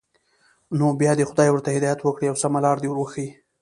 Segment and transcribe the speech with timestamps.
[0.77, 3.29] نو بیا دې خدای ورته هدایت وکړي او سمه لاره دې ور وښيي.